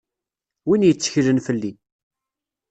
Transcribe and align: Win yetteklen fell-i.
Win 0.67 0.85
yetteklen 0.85 1.39
fell-i. 1.45 1.71